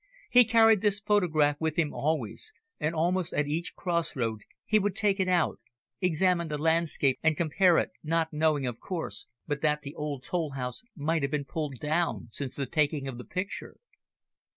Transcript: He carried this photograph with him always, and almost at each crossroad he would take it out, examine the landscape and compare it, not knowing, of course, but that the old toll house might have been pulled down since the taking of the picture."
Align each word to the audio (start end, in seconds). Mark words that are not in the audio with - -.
He 0.31 0.45
carried 0.45 0.81
this 0.81 0.99
photograph 0.99 1.57
with 1.59 1.75
him 1.75 1.93
always, 1.93 2.51
and 2.79 2.95
almost 2.95 3.33
at 3.35 3.45
each 3.45 3.75
crossroad 3.75 4.41
he 4.65 4.79
would 4.79 4.95
take 4.95 5.19
it 5.19 5.27
out, 5.27 5.59
examine 6.01 6.47
the 6.47 6.57
landscape 6.57 7.19
and 7.21 7.37
compare 7.37 7.77
it, 7.77 7.91
not 8.01 8.33
knowing, 8.33 8.65
of 8.65 8.79
course, 8.79 9.27
but 9.45 9.61
that 9.61 9.83
the 9.83 9.93
old 9.93 10.23
toll 10.23 10.53
house 10.53 10.81
might 10.95 11.21
have 11.21 11.29
been 11.29 11.45
pulled 11.45 11.75
down 11.75 12.29
since 12.31 12.55
the 12.55 12.65
taking 12.65 13.07
of 13.07 13.19
the 13.19 13.23
picture." 13.23 13.77